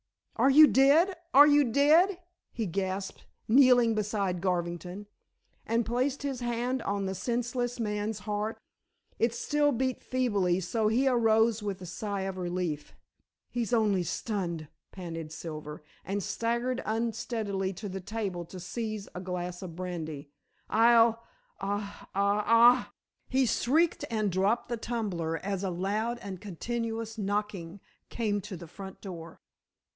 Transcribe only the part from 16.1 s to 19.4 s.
staggered unsteadily to the table to seize a